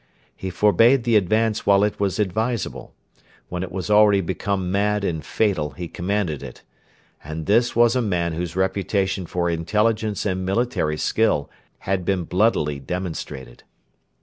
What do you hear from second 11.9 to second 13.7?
been bloodily demonstrated!